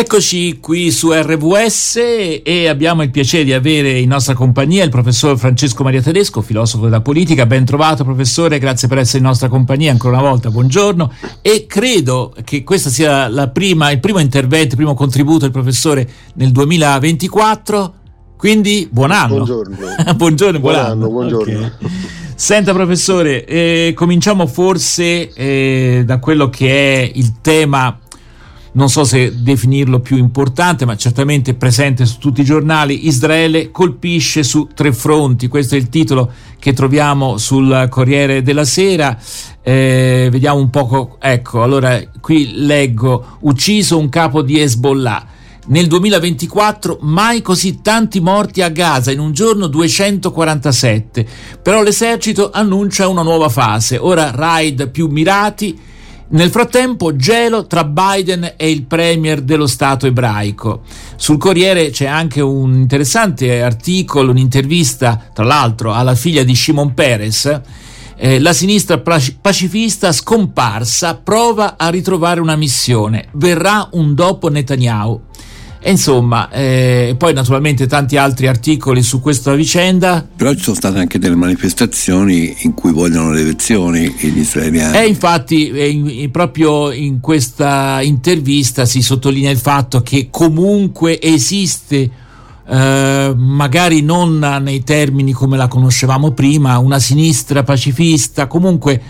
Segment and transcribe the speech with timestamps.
[0.00, 1.96] Eccoci qui su RVS
[2.42, 6.84] e abbiamo il piacere di avere in nostra compagnia il professor Francesco Maria Tedesco, filosofo
[6.84, 7.44] della politica.
[7.44, 11.12] Ben trovato professore, grazie per essere in nostra compagnia ancora una volta, buongiorno.
[11.42, 16.50] E credo che questo sia prima, il primo intervento, il primo contributo del professore nel
[16.50, 17.94] 2024,
[18.38, 19.34] quindi buon anno.
[19.34, 19.76] Buongiorno.
[20.16, 21.08] buongiorno, buon, buon anno.
[21.10, 21.58] buongiorno.
[21.58, 21.90] Okay.
[22.34, 27.98] Senta professore, eh, cominciamo forse eh, da quello che è il tema
[28.72, 34.42] non so se definirlo più importante, ma certamente presente su tutti i giornali, Israele colpisce
[34.42, 39.18] su tre fronti, questo è il titolo che troviamo sul Corriere della Sera.
[39.62, 45.26] Eh, vediamo un poco, ecco, allora qui leggo, ucciso un capo di Hezbollah.
[45.66, 51.26] Nel 2024 mai così tanti morti a Gaza, in un giorno 247,
[51.62, 55.78] però l'esercito annuncia una nuova fase, ora raid più mirati,
[56.30, 60.82] nel frattempo, gelo tra Biden e il premier dello Stato ebraico.
[61.16, 67.60] Sul Corriere c'è anche un interessante articolo, un'intervista, tra l'altro, alla figlia di Shimon Peres.
[68.16, 73.26] Eh, la sinistra pacifista scomparsa prova a ritrovare una missione.
[73.32, 75.20] Verrà un dopo Netanyahu.
[75.82, 80.26] E insomma, eh, poi naturalmente tanti altri articoli su questa vicenda.
[80.36, 84.98] Però ci sono state anche delle manifestazioni in cui vogliono le elezioni gli israeliani.
[84.98, 92.10] E infatti, eh, in, proprio in questa intervista si sottolinea il fatto che comunque esiste.
[92.70, 99.02] Uh, magari non nei termini come la conoscevamo prima, una sinistra pacifista, comunque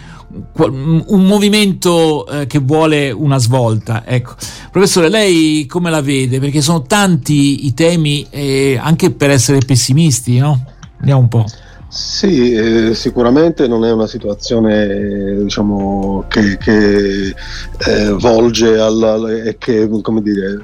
[0.56, 4.04] un movimento eh, che vuole una svolta.
[4.06, 4.34] Ecco.
[4.70, 6.38] Professore, lei come la vede?
[6.38, 10.64] Perché sono tanti i temi, eh, anche per essere pessimisti, no?
[10.98, 11.44] Andiamo un po'.
[11.88, 17.34] Sì, eh, sicuramente non è una situazione diciamo, che, che
[17.86, 18.76] eh, volge
[19.44, 20.62] e che, come dire,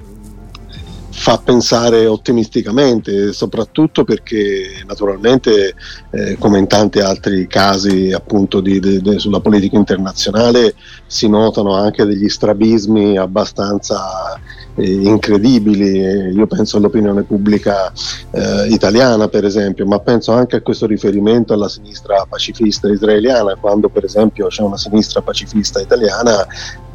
[1.16, 5.74] fa pensare ottimisticamente, soprattutto perché naturalmente,
[6.10, 10.74] eh, come in tanti altri casi appunto di, di, di, sulla politica internazionale,
[11.06, 14.38] si notano anche degli strabismi abbastanza
[14.74, 15.98] eh, incredibili.
[16.34, 17.90] Io penso all'opinione pubblica
[18.30, 23.88] eh, italiana, per esempio, ma penso anche a questo riferimento alla sinistra pacifista israeliana, quando
[23.88, 26.46] per esempio c'è una sinistra pacifista italiana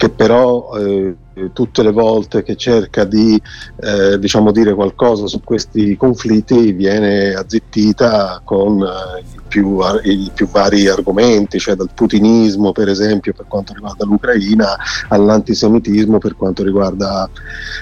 [0.02, 1.16] che però eh,
[1.54, 3.40] tutte le volte che cerca di
[3.82, 10.88] eh, diciamo dire qualcosa su questi conflitti viene azzittita con eh, più, i più vari
[10.88, 14.76] argomenti, cioè dal putinismo per esempio per quanto riguarda l'Ucraina
[15.10, 17.30] all'antisemitismo per quanto riguarda,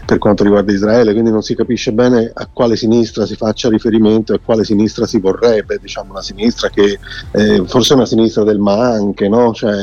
[0.06, 4.34] per quanto riguarda Israele, quindi non si capisce bene a quale sinistra si faccia riferimento
[4.34, 7.00] e a quale sinistra si vorrebbe, diciamo una sinistra che
[7.31, 9.53] eh, forse una sinistra del ma anche, no?
[9.53, 9.74] cioè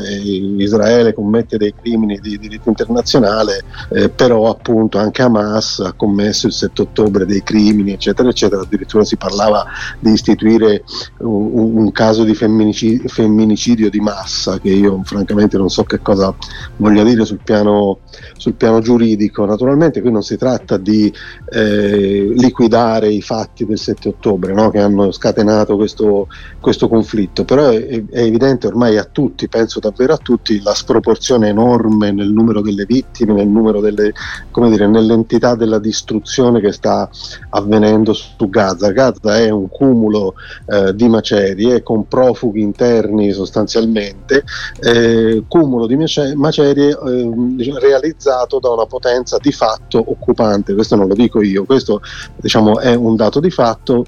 [0.59, 6.53] Israele commette dei crimini di diritto internazionale, eh, però appunto anche Hamas ha commesso il
[6.53, 9.65] 7 ottobre dei crimini, eccetera, eccetera, addirittura si parlava
[9.99, 10.85] di istituire
[11.19, 16.35] un, un caso di femminicidio, femminicidio, di massa che io francamente non so che cosa
[16.77, 17.99] voglia dire sul piano,
[18.37, 19.45] sul piano giuridico.
[19.45, 21.13] Naturalmente qui non si tratta di
[21.51, 24.71] eh, liquidare i fatti del 7 ottobre no?
[24.71, 26.29] che hanno scatenato questo,
[26.61, 31.49] questo conflitto, però è, è, evidente ormai a tutti, penso davvero a tutti, la sproporzione
[31.49, 34.13] enorme nel numero delle vittime, nel numero delle,
[34.53, 37.09] dire, nell'entità della distruzione che sta
[37.51, 38.91] avvenendo su Gaza.
[38.91, 40.35] Gaza è un cumulo
[40.67, 44.43] eh, di macerie con profughi interni sostanzialmente,
[44.81, 51.15] eh, cumulo di macerie eh, realizzato da una potenza di fatto occupante, questo non lo
[51.15, 52.01] dico io, questo
[52.41, 54.07] diciamo, è un dato di fatto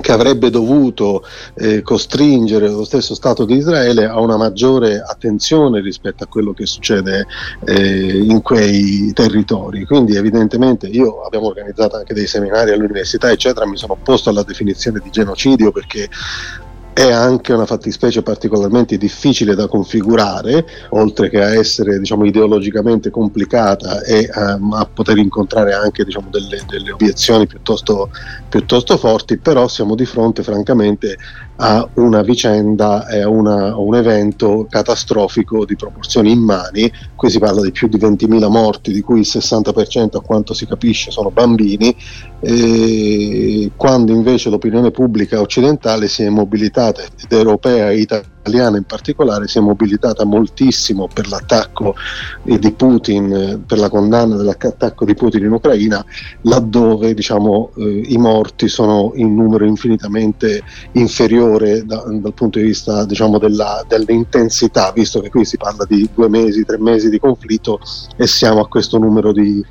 [0.00, 1.24] che avrebbe dovuto
[1.54, 6.66] eh, costringere lo stesso Stato di Israele a una maggiore attenzione rispetto a quello che
[6.66, 7.26] succede
[7.64, 9.84] eh, in quei territori.
[9.84, 15.00] Quindi evidentemente io abbiamo organizzato anche dei seminari all'università, eccetera, mi sono opposto alla definizione
[15.02, 16.08] di genocidio perché
[16.96, 24.02] è anche una fattispecie particolarmente difficile da configurare, oltre che a essere diciamo, ideologicamente complicata
[24.02, 28.08] e um, a poter incontrare anche diciamo, delle, delle, obiezioni piuttosto,
[28.48, 31.18] piuttosto, forti, però siamo di fronte francamente
[31.56, 37.38] a una vicenda e a, una, a un evento catastrofico di proporzioni immani, qui si
[37.38, 41.30] parla di più di 20.000 morti, di cui il 60% a quanto si capisce sono
[41.30, 41.96] bambini,
[43.76, 49.48] quando invece l'opinione pubblica occidentale si è mobilitata, ed europea e italiana, italiana in particolare
[49.48, 51.96] si è mobilitata moltissimo per l'attacco
[52.42, 56.04] di Putin, per la condanna dell'attacco di Putin in Ucraina,
[56.42, 60.62] laddove diciamo, eh, i morti sono in numero infinitamente
[60.92, 66.08] inferiore da, dal punto di vista diciamo, della, dell'intensità, visto che qui si parla di
[66.14, 67.80] due mesi, tre mesi di conflitto
[68.16, 69.64] e siamo a questo numero di,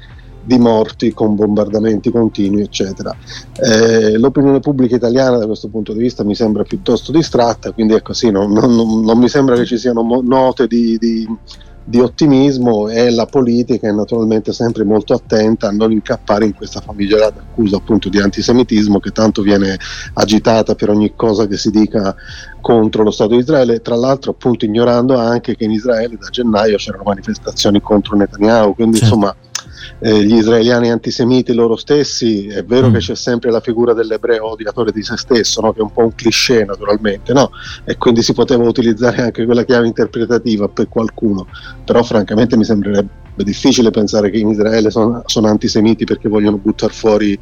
[0.45, 3.15] di morti con bombardamenti continui, eccetera.
[3.53, 8.01] Eh, l'opinione pubblica italiana da questo punto di vista mi sembra piuttosto distratta, quindi è
[8.01, 11.27] così, non, non, non mi sembra che ci siano note di, di
[11.87, 16.81] di ottimismo e la politica è naturalmente sempre molto attenta a non incappare in questa
[16.81, 19.77] famigerata accusa appunto di antisemitismo che tanto viene
[20.13, 22.15] agitata per ogni cosa che si dica
[22.59, 26.77] contro lo Stato di Israele, tra l'altro appunto ignorando anche che in Israele da gennaio
[26.77, 29.13] c'erano manifestazioni contro Netanyahu, quindi certo.
[29.13, 29.35] insomma
[29.99, 32.93] eh, gli israeliani antisemiti loro stessi, è vero mm.
[32.93, 35.73] che c'è sempre la figura dell'ebreo odiatore di se stesso, no?
[35.73, 37.51] che è un po' un cliché naturalmente, no?
[37.83, 41.47] e quindi si poteva utilizzare anche quella chiave interpretativa per qualcuno,
[41.83, 46.93] però francamente mi sembrerebbe difficile pensare che in Israele sono, sono antisemiti perché vogliono buttare
[46.93, 47.37] fuori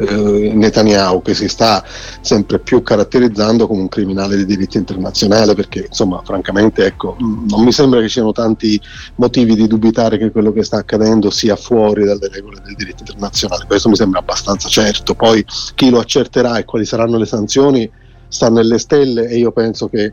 [0.00, 1.84] eh, Netanyahu che si sta
[2.20, 7.72] sempre più caratterizzando come un criminale di diritto internazionale perché insomma francamente ecco non mi
[7.72, 8.80] sembra che ci siano tanti
[9.16, 13.64] motivi di dubitare che quello che sta accadendo sia fuori dalle regole del diritto internazionale.
[13.66, 15.14] Questo mi sembra abbastanza certo.
[15.14, 15.44] Poi
[15.74, 17.90] chi lo accerterà e quali saranno le sanzioni
[18.28, 20.12] sta nelle stelle e io penso che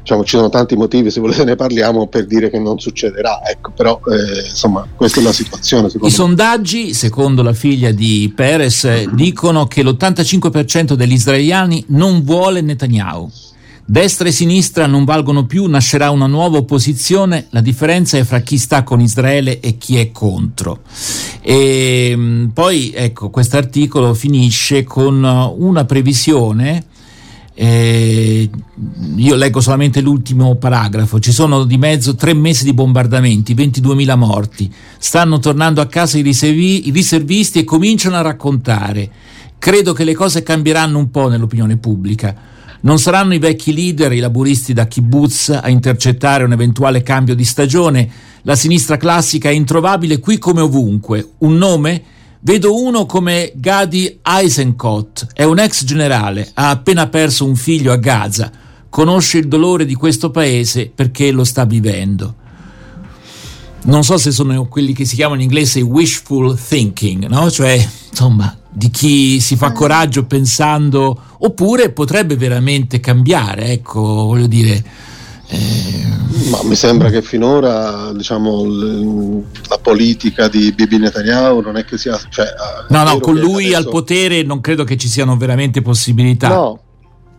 [0.00, 3.72] diciamo, ci sono tanti motivi, se volete ne parliamo, per dire che non succederà, ecco,
[3.74, 5.88] però eh, insomma questa è la situazione.
[5.88, 6.10] I me.
[6.10, 13.30] sondaggi, secondo la figlia di Perez, dicono che l'85% degli israeliani non vuole Netanyahu.
[13.90, 18.58] Destra e sinistra non valgono più, nascerà una nuova opposizione, la differenza è fra chi
[18.58, 20.80] sta con Israele e chi è contro.
[21.40, 25.24] E ehm, poi ecco, questo articolo finisce con
[25.56, 26.84] una previsione
[27.60, 28.48] eh,
[29.16, 31.18] io leggo solamente l'ultimo paragrafo.
[31.18, 34.72] Ci sono di mezzo tre mesi di bombardamenti, 22.000 morti.
[34.96, 39.10] Stanno tornando a casa i, riservi, i riservisti e cominciano a raccontare.
[39.58, 42.32] Credo che le cose cambieranno un po' nell'opinione pubblica.
[42.82, 47.44] Non saranno i vecchi leader, i laburisti da kibbutz, a intercettare un eventuale cambio di
[47.44, 48.08] stagione.
[48.42, 51.30] La sinistra classica è introvabile qui come ovunque.
[51.38, 52.02] Un nome?
[52.40, 57.96] Vedo uno come Gadi Eisenkot, è un ex generale, ha appena perso un figlio a
[57.96, 58.50] Gaza,
[58.88, 62.34] conosce il dolore di questo paese perché lo sta vivendo.
[63.82, 67.50] Non so se sono quelli che si chiamano in inglese wishful thinking, no?
[67.50, 69.74] Cioè, insomma, di chi si fa mm.
[69.74, 74.84] coraggio pensando, oppure potrebbe veramente cambiare, ecco, voglio dire
[75.48, 76.06] eh,
[76.50, 81.98] Ma mi sembra che finora diciamo, l- la politica di Bibi Netanyahu non è che
[81.98, 82.18] sia...
[82.28, 82.46] Cioè,
[82.88, 83.76] no, no, con lui adesso...
[83.76, 86.48] al potere non credo che ci siano veramente possibilità.
[86.48, 86.80] No,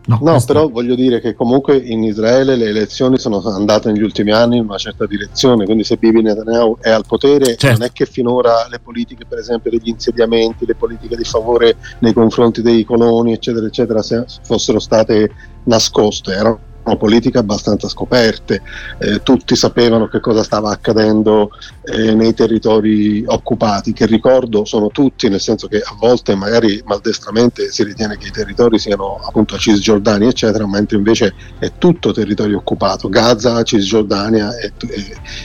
[0.06, 4.32] No, no però voglio dire che comunque in Israele le elezioni sono andate negli ultimi
[4.32, 7.78] anni in una certa direzione, quindi se Bibi Netanyahu è al potere certo.
[7.78, 12.14] non è che finora le politiche per esempio degli insediamenti, le politiche di favore nei
[12.14, 14.02] confronti dei coloni eccetera eccetera
[14.42, 15.30] fossero state
[15.64, 16.58] nascoste, erano
[16.96, 18.62] politiche abbastanza scoperte,
[18.98, 21.50] eh, tutti sapevano che cosa stava accadendo
[21.84, 27.70] eh, nei territori occupati, che ricordo sono tutti, nel senso che a volte magari maldestramente
[27.70, 32.58] si ritiene che i territori siano appunto a Cisgiordania, eccetera, mentre invece è tutto territorio
[32.58, 34.72] occupato, Gaza, Cisgiordania e,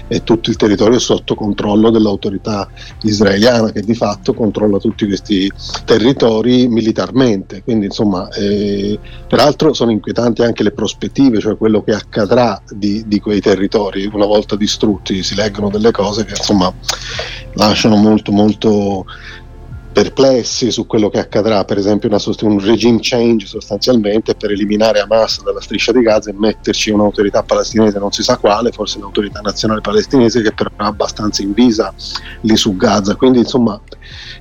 [0.07, 2.67] e, tutto il territorio sotto controllo dell'autorità
[3.03, 5.51] israeliana che di fatto controlla tutti questi
[5.85, 8.97] territori militarmente, quindi insomma eh,
[9.27, 14.09] peraltro sono inquietanti anche le prospettive prospettive, cioè quello che accadrà di, di, quei territori
[14.11, 16.73] una volta distrutti, si leggono delle cose che insomma
[17.53, 19.05] lasciano molto molto
[19.95, 25.41] perplessi su quello che accadrà, per esempio una, un regime change sostanzialmente per eliminare Hamas
[25.41, 29.79] dalla striscia di Gaza e metterci un'autorità palestinese non si sa quale, forse l'autorità nazionale
[29.79, 31.93] palestinese che però è abbastanza invisa
[32.41, 33.79] lì su Gaza, quindi insomma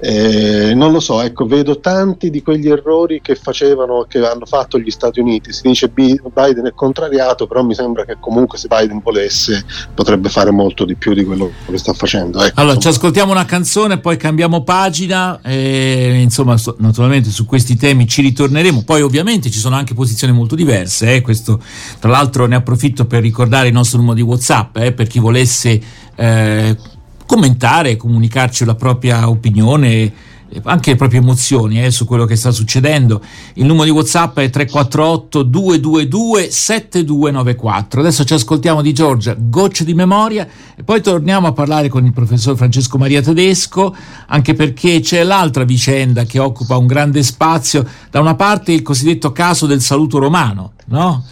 [0.00, 4.78] eh, non lo so, ecco, vedo tanti di quegli errori che facevano, che hanno fatto
[4.78, 5.52] gli Stati Uniti.
[5.52, 10.50] Si dice Biden è contrariato, però mi sembra che comunque se Biden volesse potrebbe fare
[10.50, 12.42] molto di più di quello che sta facendo.
[12.42, 12.80] Ecco, allora, insomma.
[12.80, 15.40] ci ascoltiamo una canzone, poi cambiamo pagina.
[15.46, 18.82] E, insomma, so, naturalmente su questi temi ci ritorneremo.
[18.82, 21.16] Poi, ovviamente, ci sono anche posizioni molto diverse.
[21.16, 21.20] Eh?
[21.20, 21.62] Questo,
[21.98, 24.92] tra l'altro, ne approfitto per ricordare il nostro numero di WhatsApp eh?
[24.92, 25.80] per chi volesse.
[26.14, 26.76] Eh,
[27.26, 30.12] commentare, comunicarci la propria opinione,
[30.64, 33.20] anche le proprie emozioni eh, su quello che sta succedendo.
[33.54, 38.00] Il numero di WhatsApp è 348 222 7294.
[38.00, 40.46] Adesso ci ascoltiamo di Giorgia, gocce di memoria
[40.76, 43.94] e poi torniamo a parlare con il professor Francesco Maria Tedesco,
[44.28, 49.32] anche perché c'è l'altra vicenda che occupa un grande spazio, da una parte il cosiddetto
[49.32, 51.24] caso del saluto romano, no?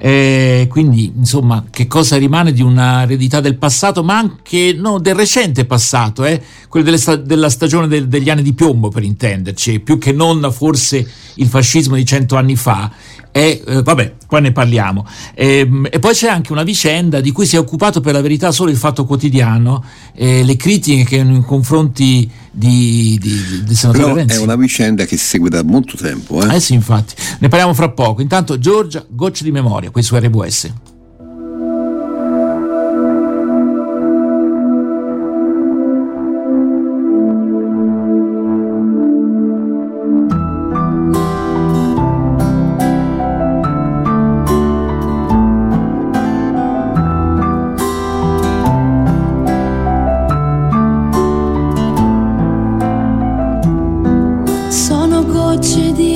[0.00, 5.14] Eh, quindi, insomma, che cosa rimane di una eredità del passato, ma anche no, del
[5.16, 6.40] recente passato, eh?
[6.68, 11.06] quello sta- della stagione del- degli anni di piombo, per intenderci, più che non forse
[11.38, 12.90] il fascismo di cento anni fa.
[13.30, 15.06] E, eh, vabbè, poi ne parliamo.
[15.34, 18.20] E, ehm, e, poi c'è anche una vicenda di cui si è occupato per la
[18.20, 24.14] verità solo il Fatto Quotidiano, eh, le critiche nei confronti di, di, di senatore Però
[24.16, 24.38] Renzi.
[24.38, 26.42] È una vicenda che si segue da molto tempo.
[26.42, 26.56] Eh?
[26.56, 27.14] eh sì, infatti.
[27.38, 28.22] Ne parliamo fra poco.
[28.22, 30.72] Intanto Giorgia, gocce di memoria, qui su RWS.
[55.60, 56.07] 确定。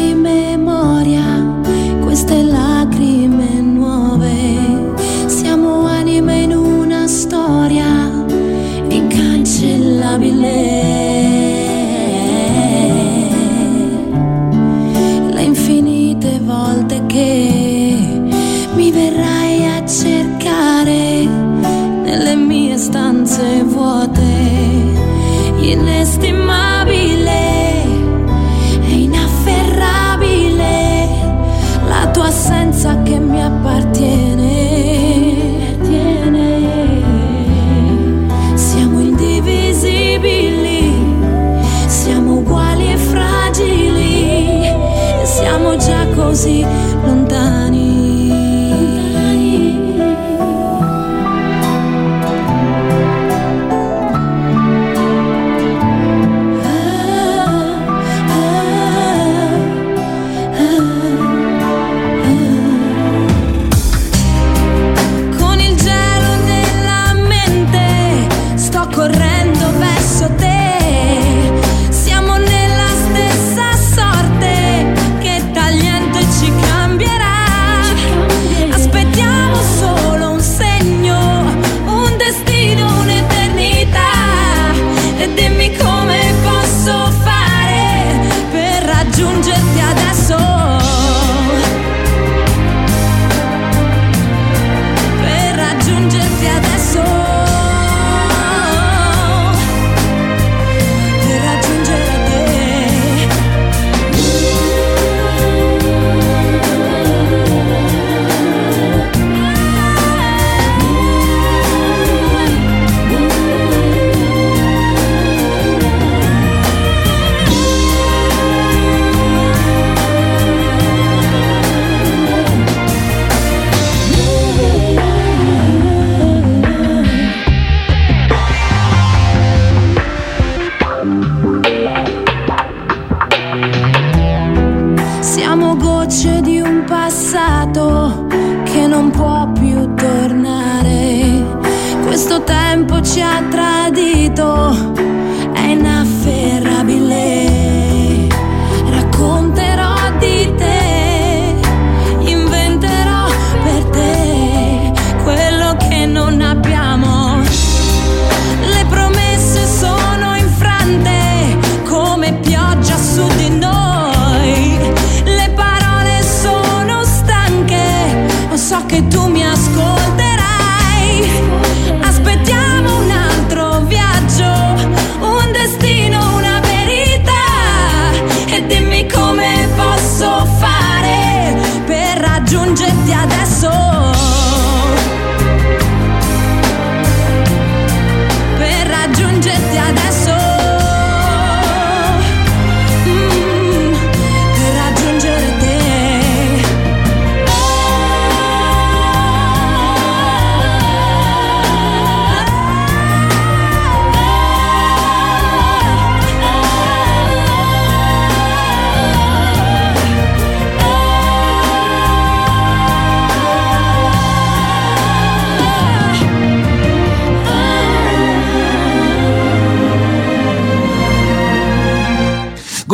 [143.92, 145.01] perdido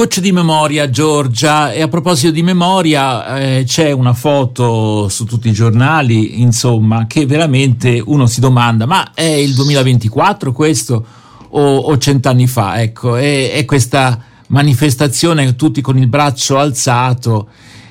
[0.08, 1.70] Gocce di memoria, Giorgia.
[1.70, 7.26] E a proposito di memoria, eh, c'è una foto su tutti i giornali, insomma, che
[7.26, 11.04] veramente uno si domanda: ma è il 2024 questo
[11.50, 12.80] o, o cent'anni fa?
[12.80, 17.48] Ecco, è, è questa manifestazione tutti con il braccio alzato.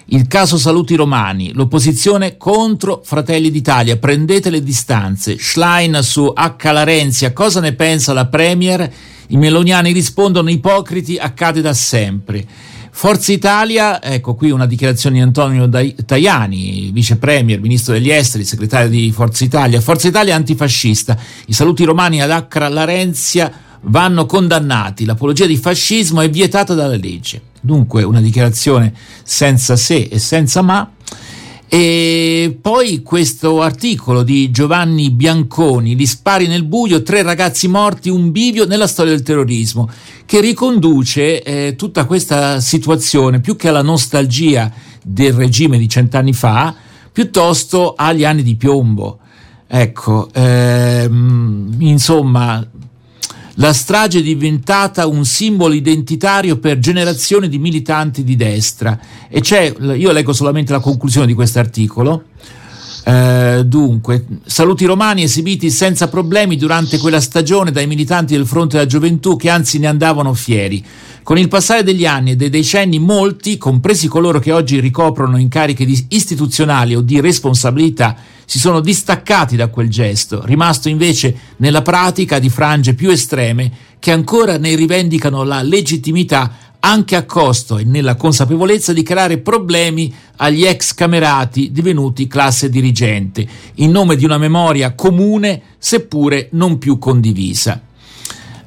[0.10, 5.38] Il caso Saluti Romani, l'opposizione contro Fratelli d'Italia, prendete le distanze.
[5.38, 6.72] Schlein su H.
[6.72, 8.90] Larenzia, cosa ne pensa la Premier?
[9.28, 12.46] I meloniani rispondono ipocriti accade da sempre.
[12.90, 18.90] Forza Italia, ecco qui una dichiarazione di Antonio Tajani, vice premier, ministro degli esteri, segretario
[18.90, 19.82] di Forza Italia.
[19.82, 21.18] Forza Italia antifascista.
[21.48, 25.04] I saluti romani ad Accra Larenzia vanno condannati.
[25.04, 27.47] L'apologia di fascismo è vietata dalla legge.
[27.62, 30.92] Dunque una dichiarazione senza se e senza ma.
[31.70, 38.32] E poi questo articolo di Giovanni Bianconi, Gli spari nel buio, tre ragazzi morti, un
[38.32, 39.90] bivio nella storia del terrorismo,
[40.26, 44.72] che riconduce eh, tutta questa situazione più che alla nostalgia
[45.04, 46.74] del regime di cent'anni fa,
[47.12, 49.20] piuttosto agli anni di piombo.
[49.68, 52.66] Ecco, ehm, insomma,
[53.60, 59.00] la strage è diventata un simbolo identitario per generazioni di militanti di destra
[59.30, 62.24] e c'è, io leggo solamente la conclusione di questo articolo.
[63.04, 68.88] Eh, dunque, saluti romani esibiti senza problemi durante quella stagione dai militanti del Fronte della
[68.88, 70.84] Gioventù che anzi ne andavano fieri.
[71.24, 76.06] Con il passare degli anni e dei decenni molti, compresi coloro che oggi ricoprono incarichi
[76.10, 78.16] istituzionali o di responsabilità,
[78.50, 84.14] si sono distaccati da quel gesto, rimasto invece nella pratica di frange più estreme che
[84.14, 90.64] ancora ne rivendicano la legittimità anche a costo e nella consapevolezza di creare problemi agli
[90.64, 97.82] ex camerati divenuti classe dirigente, in nome di una memoria comune seppure non più condivisa.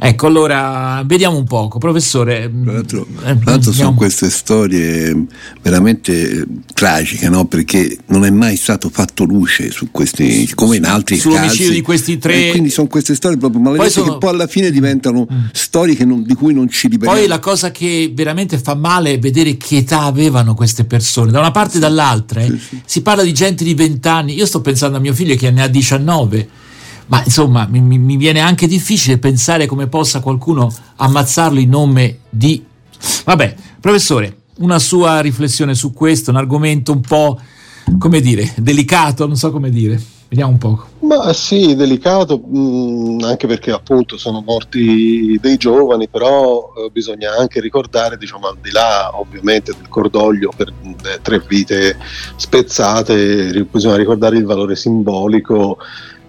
[0.03, 2.51] Ecco, allora vediamo un poco, professore.
[2.65, 5.27] Tra l'altro, eh, tra l'altro sono queste storie
[5.61, 7.45] veramente tragiche, no?
[7.45, 11.75] perché non è mai stato fatto luce su questi, come in altri Sull'omicidio casi.
[11.75, 12.49] di questi tre.
[12.49, 14.13] E quindi sono queste storie proprio maledette sono...
[14.13, 15.45] che poi alla fine diventano mm.
[15.53, 17.19] storie non, di cui non ci liberiamo.
[17.19, 21.41] Poi la cosa che veramente fa male è vedere che età avevano queste persone, da
[21.41, 22.41] una parte e dall'altra.
[22.41, 22.47] Eh.
[22.47, 22.83] Sì, sì.
[22.87, 25.61] Si parla di gente di 20 anni, io sto pensando a mio figlio che ne
[25.61, 26.69] ha 19
[27.11, 32.65] ma insomma mi, mi, viene anche difficile pensare come possa qualcuno ammazzarlo in nome di...
[33.25, 37.41] Vabbè, professore, una sua riflessione su questo, un argomento un po',
[37.99, 40.01] come dire, delicato, non so come dire.
[40.29, 40.85] Vediamo un po'.
[41.01, 47.33] Ma sì, delicato, mh, mm, anche perché appunto sono morti dei giovani, però eh, bisogna
[47.37, 51.97] anche ricordare, diciamo, al di là ovviamente del cordoglio per eh, tre vite
[52.37, 55.79] spezzate, bisogna ricordare il valore simbolico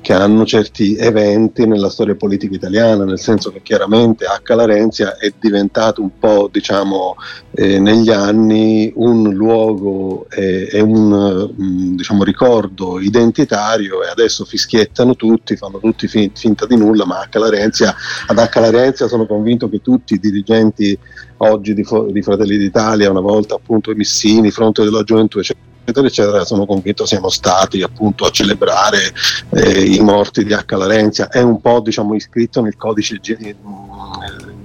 [0.02, 4.54] che hanno certi eventi nella storia politica italiana, nel senso che chiaramente H.
[4.56, 7.16] Larenzia è diventato un po', diciamo,
[7.52, 15.16] eh, negli anni un luogo e eh, un mm, diciamo, ricordo identitario e adesso fischiettano
[15.16, 17.38] tutti, fanno tutti fin- finta di nulla, ma H.
[17.38, 17.94] Larenzia,
[18.26, 18.60] ad H.
[18.60, 20.98] Larenzia sono convinto che tutti i dirigenti
[21.38, 26.46] oggi di, di Fratelli d'Italia, una volta appunto Missini, Fronte della Gioventù, eccetera, eccetera, eccetera,
[26.46, 29.14] sono convinto siamo stati appunto a celebrare
[29.50, 30.64] eh, i morti di H.
[30.76, 33.56] Larenzia, è un po' diciamo, iscritto nel codice ge-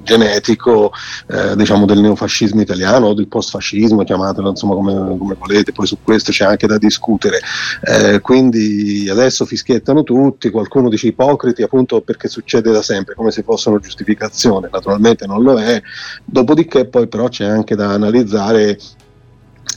[0.06, 0.92] genetico
[1.28, 5.98] eh, diciamo, del neofascismo italiano o del postfascismo, chiamatelo insomma come, come, volete, poi su
[6.02, 7.40] questo c'è anche da discutere.
[7.82, 13.42] Eh, quindi adesso fischiettano tutti, qualcuno dice ipocriti appunto perché succede da sempre, come se
[13.42, 15.82] fossero giustificazione, naturalmente non lo è,
[16.24, 18.78] dopodiché poi però c'è anche da analizzare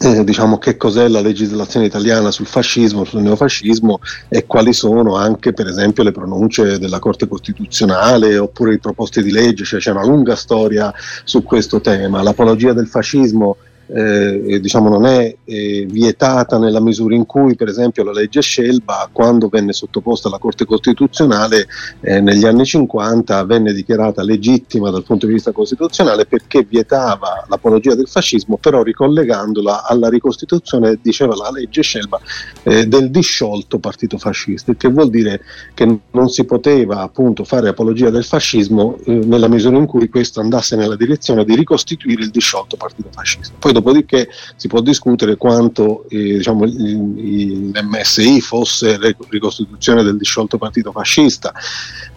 [0.02, 5.52] eh, diciamo che cos'è la legislazione italiana sul fascismo, sul neofascismo e quali sono anche
[5.52, 10.06] per esempio le pronunce della Corte Costituzionale oppure i proposti di legge, cioè c'è una
[10.06, 12.22] lunga storia su questo tema.
[12.22, 13.58] L'apologia del fascismo
[13.92, 19.10] eh, diciamo non è eh, vietata nella misura in cui per esempio la legge Scelba
[19.12, 21.68] quando venne sottoposta alla Corte Costituzionale
[22.02, 27.96] eh, negli anni 50 venne dichiarata legittima dal punto di vista costituzionale perché vietava l'apologia
[27.96, 32.20] del fascismo però ricollegandola alla ricostituzione diceva la legge Scelba
[32.64, 35.42] eh, del disciolto partito fascista il che vuol dire
[35.74, 40.40] che non si poteva appunto fare apologia del fascismo eh, nella misura in cui questo
[40.40, 43.54] andasse nella direzione di ricostituire il disciolto partito fascista.
[43.58, 51.54] Poi dopodiché si può discutere quanto eh, diciamo, l'MSI fosse ricostituzione del disciolto partito fascista.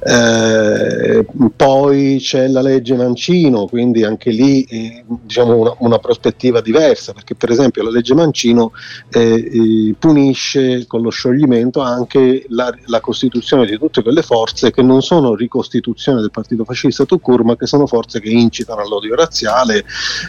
[0.05, 7.12] Eh, poi c'è la legge Mancino, quindi anche lì eh, diciamo una, una, prospettiva diversa,
[7.12, 8.72] perché per esempio la legge Mancino
[9.11, 15.03] eh, punisce con lo scioglimento anche la, la, costituzione di tutte quelle forze che non
[15.03, 19.85] sono ricostituzione del partito fascista Tucur, ma che sono forze che incitano all'odio razziale,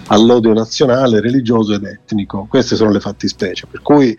[0.07, 2.45] all'odio nazionale, religioso ed etnico.
[2.49, 4.15] Queste sono le fattispecie, per cui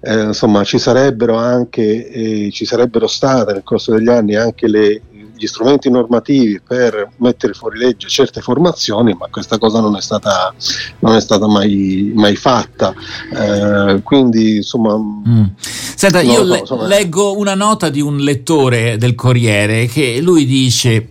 [0.00, 5.00] eh, insomma ci sarebbero anche eh, ci sarebbero state nel corso degli anni anche le,
[5.36, 10.54] gli strumenti normativi per mettere fuori legge certe formazioni, ma questa cosa non è stata,
[11.00, 12.94] non è stata mai, mai fatta.
[13.32, 14.96] Eh, quindi insomma.
[14.96, 15.44] Mm.
[15.58, 21.08] Senta, io so, le- leggo una nota di un lettore del Corriere che lui dice.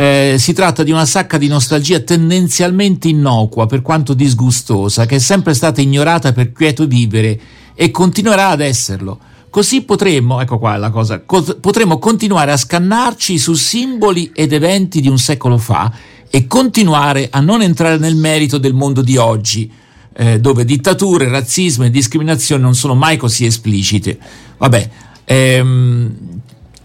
[0.00, 5.18] Eh, si tratta di una sacca di nostalgia tendenzialmente innocua, per quanto disgustosa, che è
[5.18, 7.38] sempre stata ignorata per quieto vivere
[7.74, 9.18] e continuerà ad esserlo.
[9.50, 15.02] Così potremmo, ecco qua la cosa, co- potremmo continuare a scannarci su simboli ed eventi
[15.02, 15.92] di un secolo fa
[16.30, 19.70] e continuare a non entrare nel merito del mondo di oggi,
[20.14, 24.18] eh, dove dittature, razzismo e discriminazione non sono mai così esplicite.
[24.56, 24.90] Vabbè,
[25.26, 26.16] ehm,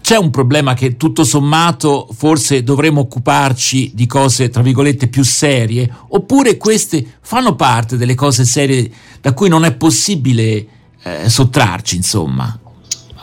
[0.06, 5.92] c'è un problema che tutto sommato forse dovremmo occuparci di cose tra virgolette più serie,
[6.10, 8.88] oppure queste fanno parte delle cose serie
[9.20, 10.66] da cui non è possibile
[11.02, 12.56] eh, sottrarci, insomma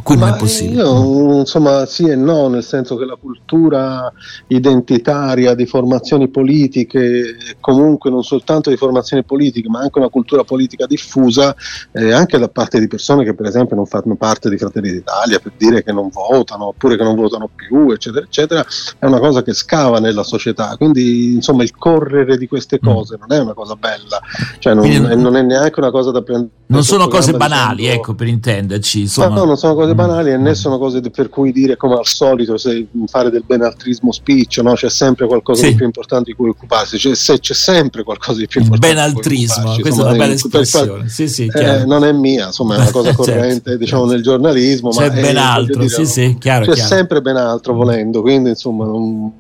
[0.04, 0.84] cui non è possibile.
[0.84, 4.12] Io, insomma, sì e no, nel senso che la cultura
[4.48, 10.86] identitaria di formazioni politiche, comunque non soltanto di formazioni politiche, ma anche una cultura politica
[10.86, 11.56] diffusa,
[11.92, 15.40] eh, anche da parte di persone che per esempio non fanno parte di Fratelli d'Italia,
[15.40, 18.66] per dire che non votano, oppure che non votano più, eccetera, eccetera,
[19.00, 20.76] è una cosa che scava nella società.
[20.78, 22.88] Quindi, insomma, il correre di queste mm.
[22.88, 24.20] cose non è una cosa bella,
[24.60, 24.88] cioè non,
[25.20, 26.52] non è neanche una cosa da prendere.
[26.66, 29.08] Non sono cose banali, dicendo, ecco, per intenderci.
[29.08, 29.34] Sono...
[29.34, 32.06] No, non sono cose cose banali e né sono cose per cui dire come al
[32.06, 34.74] solito se fare del benaltrismo spiccio, no?
[34.74, 35.70] c'è sempre qualcosa sì.
[35.70, 38.96] di più importante di cui occuparsi, cioè, se c'è sempre qualcosa di più importante.
[38.96, 41.10] Benaltrismo, questa insomma, è una bella espressione.
[41.10, 44.22] Sì, sì, eh, non è mia, insomma è una cosa certo, corrente certo, diciamo nel
[44.22, 44.90] giornalismo.
[44.90, 46.90] C'è ma ben altro, dire, sì, sì, chiaro, c'è chiaro.
[46.90, 49.32] sempre ben altro volendo, quindi insomma non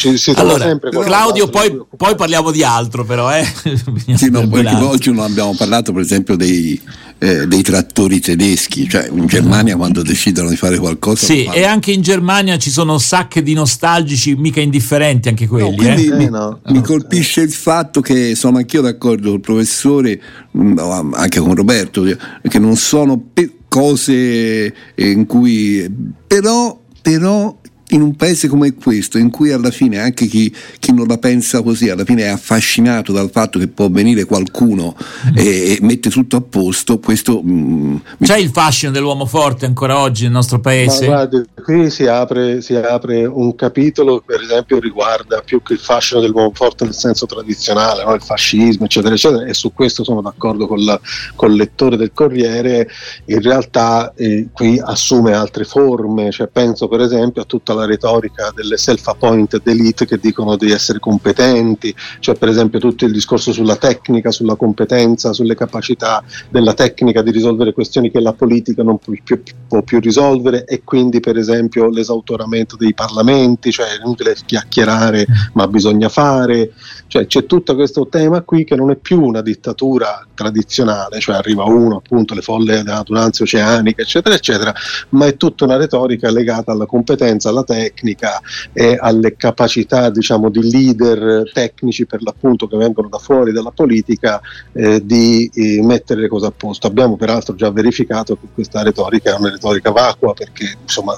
[0.00, 3.30] ci, si allora, sempre Claudio, poi, poi, parliamo di altro, però.
[3.30, 3.44] Eh?
[4.16, 6.80] sì, no, poi oggi non abbiamo parlato, per esempio, dei,
[7.18, 11.26] eh, dei trattori tedeschi, cioè in Germania quando decidono di fare qualcosa.
[11.26, 15.76] Sì, e anche in Germania ci sono sacche di nostalgici mica indifferenti, anche quelli.
[15.76, 15.96] No, eh?
[15.96, 16.60] mi, eh, no.
[16.68, 20.18] mi, colpisce il fatto che sono anch'io d'accordo col professore,
[20.56, 20.78] mm,
[21.12, 22.04] anche con Roberto,
[22.48, 23.22] che non sono
[23.68, 25.88] cose in cui
[26.26, 27.56] però però
[27.90, 31.62] in un paese come questo, in cui alla fine anche chi, chi, non la pensa
[31.62, 34.94] così, alla fine è affascinato dal fatto che può venire qualcuno
[35.30, 35.36] mm.
[35.36, 37.42] e, e, mette tutto a posto, questo...
[37.44, 38.42] Mm, C'è mi...
[38.42, 41.08] il fascino dell'uomo forte ancora oggi nel nostro paese?
[41.08, 45.80] Ma guarda, qui si apre, si apre, un capitolo, per esempio, riguarda più che il
[45.80, 48.14] fascino dell'uomo forte nel senso tradizionale, no?
[48.14, 50.98] il fascismo, eccetera, eccetera, e su questo sono d'accordo con, la,
[51.34, 52.88] col lettore del Corriere,
[53.26, 57.86] in realtà eh, qui assume altre forme, cioè penso per esempio a tutta la la
[57.86, 63.52] retorica delle self-appointed elite che dicono di essere competenti, cioè per esempio tutto il discorso
[63.52, 68.98] sulla tecnica, sulla competenza, sulle capacità della tecnica di risolvere questioni che la politica non
[68.98, 71.48] può più, può più risolvere e quindi per esempio
[71.90, 76.72] l'esautoramento dei parlamenti, cioè è inutile chiacchierare ma bisogna fare,
[77.06, 81.64] cioè c'è tutto questo tema qui che non è più una dittatura tradizionale, cioè arriva
[81.64, 84.72] uno appunto le folle della adunanza oceanica eccetera eccetera,
[85.10, 88.40] ma è tutta una retorica legata alla competenza, alla tecnica
[88.72, 94.40] e alle capacità diciamo, di leader tecnici per l'appunto che vengono da fuori dalla politica
[94.72, 96.86] eh, di eh, mettere le cose a posto.
[96.86, 101.16] Abbiamo peraltro già verificato che questa retorica è una retorica vacua perché insomma,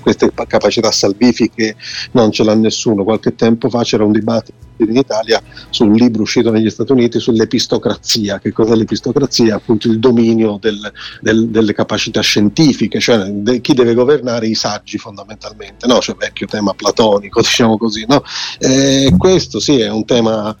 [0.00, 1.76] queste capacità salvifiche
[2.12, 3.04] non ce l'ha nessuno.
[3.04, 7.20] Qualche tempo fa c'era un dibattito in Italia su un libro uscito negli Stati Uniti
[7.20, 8.38] sull'epistocrazia.
[8.38, 9.56] Che cos'è l'epistocrazia?
[9.56, 14.98] Appunto il dominio del, del, delle capacità scientifiche, cioè de, chi deve governare i saggi
[14.98, 16.00] fondamentalmente, no?
[16.00, 18.04] cioè vecchio tema platonico, diciamo così.
[18.08, 18.22] No?
[18.58, 20.56] Eh, questo sì è un tema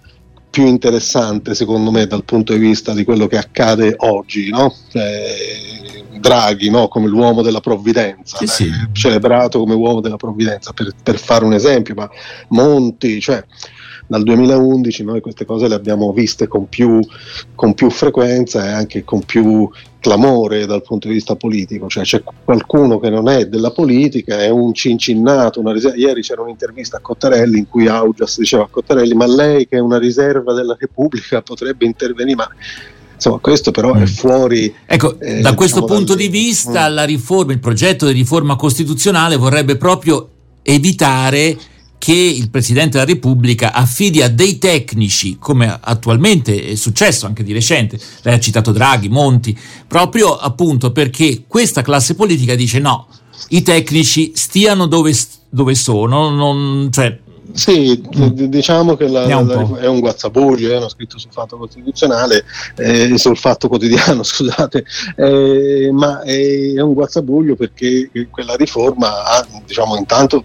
[0.50, 4.74] più interessante secondo me dal punto di vista di quello che accade oggi, no?
[4.92, 6.88] eh, Draghi no?
[6.88, 8.70] come l'uomo della provvidenza, sì, sì.
[8.92, 12.10] celebrato come uomo della provvidenza per, per, fare un esempio, ma
[12.48, 13.44] Monti, cioè
[14.10, 16.98] dal 2011 noi queste cose le abbiamo viste con più,
[17.54, 19.70] con più frequenza e anche con più
[20.00, 24.48] clamore dal punto di vista politico, cioè c'è qualcuno che non è della politica, è
[24.48, 25.96] un cincinnato, riserva...
[25.96, 29.80] ieri c'era un'intervista a Cottarelli in cui Augias diceva a Cottarelli ma lei che è
[29.80, 32.48] una riserva della Repubblica potrebbe intervenire, ma
[33.14, 34.06] insomma questo però è mm.
[34.06, 36.94] fuori ecco eh, da questo diciamo, punto di vista mm.
[36.94, 40.28] la riforma il progetto di riforma costituzionale vorrebbe proprio
[40.62, 41.56] evitare
[42.00, 47.52] che il Presidente della Repubblica affidi a dei tecnici, come attualmente è successo anche di
[47.52, 53.06] recente, lei ha citato Draghi, Monti, proprio appunto perché questa classe politica dice no,
[53.50, 55.14] i tecnici stiano dove,
[55.50, 57.18] dove sono, non, cioè,
[57.52, 58.28] sì, mm.
[58.44, 62.44] diciamo che la, la, è un guazzabuglio, eh, hanno scritto sul fatto costituzionale,
[62.76, 64.86] eh, sul fatto quotidiano, scusate,
[65.16, 70.44] eh, ma è, è un guazzabuglio perché quella riforma ha, diciamo, intanto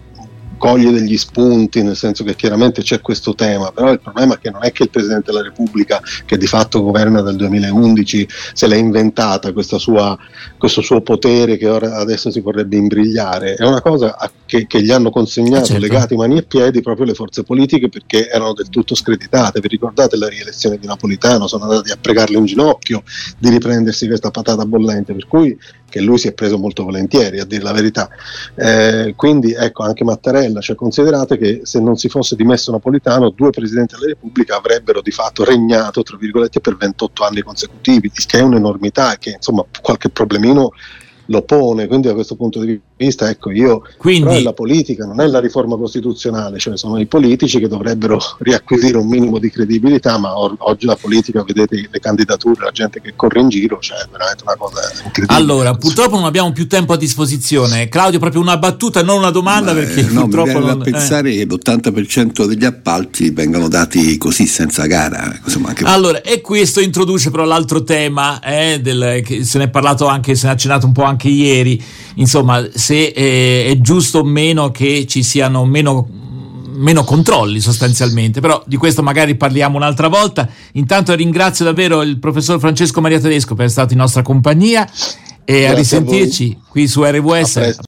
[0.56, 4.50] coglie degli spunti, nel senso che chiaramente c'è questo tema, però il problema è che
[4.50, 8.76] non è che il Presidente della Repubblica, che di fatto governa dal 2011, se l'è
[8.76, 10.16] inventata sua,
[10.56, 14.16] questo suo potere che ora adesso si vorrebbe imbrigliare, è una cosa
[14.46, 15.82] che, che gli hanno consegnato ah, certo.
[15.82, 19.60] legati mani e piedi proprio le forze politiche perché erano del tutto screditate.
[19.60, 21.46] Vi ricordate la rielezione di Napolitano?
[21.46, 23.02] Sono andati a pregarle un ginocchio
[23.38, 27.44] di riprendersi questa patata bollente, per cui che lui si è preso molto volentieri, a
[27.44, 28.08] dire la verità.
[28.54, 33.50] Eh, quindi ecco, anche Mattarella, cioè considerate che se non si fosse dimesso Napolitano, due
[33.50, 38.42] Presidenti della Repubblica avrebbero di fatto regnato, tra virgolette, per 28 anni consecutivi, che è
[38.42, 40.72] un'enormità e che insomma qualche problemino
[41.26, 45.04] lo pone, quindi da questo punto di vista ecco io quindi, però è la politica,
[45.04, 49.50] non è la riforma costituzionale, cioè sono i politici che dovrebbero riacquisire un minimo di
[49.50, 53.78] credibilità, ma or- oggi la politica, vedete le candidature, la gente che corre in giro,
[53.80, 55.38] cioè è veramente una cosa incredibile.
[55.38, 57.88] Allora, purtroppo non abbiamo più tempo a disposizione.
[57.88, 61.32] Claudio, proprio una battuta, non una domanda ma, perché no, purtroppo mi non, a pensare
[61.32, 61.36] eh.
[61.36, 65.38] che l'80% degli appalti vengono dati così senza gara.
[65.44, 65.84] Insomma, anche...
[65.84, 70.34] Allora, e questo introduce però l'altro tema eh, del, che se ne è parlato anche,
[70.34, 71.82] se ne è accennato un po' anche ieri,
[72.14, 76.06] insomma, se eh, è giusto o meno che ci siano meno
[76.76, 80.48] meno controlli sostanzialmente, però di questo magari parliamo un'altra volta.
[80.72, 84.86] Intanto ringrazio davvero il professor Francesco Maria Tedesco per essere stato in nostra compagnia
[85.48, 87.78] e Grazie a risentirci a qui su RWS.